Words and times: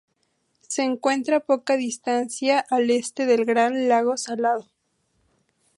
Se 0.67 0.81
encuentra 0.81 1.37
a 1.37 1.41
poca 1.41 1.77
distancia 1.77 2.65
al 2.71 2.89
este 2.89 3.27
del 3.27 3.45
Gran 3.45 3.87
Lago 3.87 4.17
Salado. 4.17 4.65